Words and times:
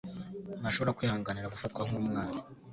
Ntashobora 0.59 0.95
kwihanganira 0.97 1.51
gufatwa 1.53 1.81
nkumwana. 1.87 2.39